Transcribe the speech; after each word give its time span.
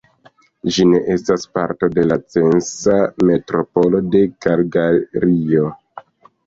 Ĝi 0.77 0.85
ne 0.93 1.01
estas 1.15 1.45
parto 1.59 1.89
de 1.97 2.07
la 2.13 2.19
Censa 2.37 2.97
Metropolo 3.31 4.05
de 4.17 4.27
Kalgario. 4.47 5.71